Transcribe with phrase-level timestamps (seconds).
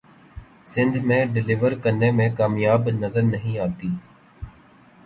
[0.65, 3.89] سندھ میں ڈیلیور کرنے میں کامیاب نظر نہیں آتی